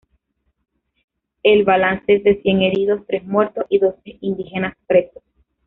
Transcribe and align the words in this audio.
El 1.43 1.63
balance 1.63 2.05
es 2.15 2.23
de 2.23 2.41
cien 2.41 2.63
heridos, 2.63 3.01
tres 3.05 3.23
muertos 3.23 3.65
y 3.69 3.77
doce 3.77 4.17
indígenas 4.21 4.73
presos. 4.87 5.21